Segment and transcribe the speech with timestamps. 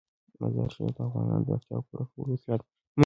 [0.41, 2.65] مزارشریف د افغانانو د اړتیاوو د پوره کولو وسیله ده.